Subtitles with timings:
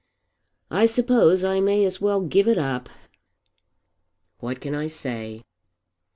[0.71, 2.89] "I suppose I may as well give it up."
[4.39, 5.43] "What can I say?"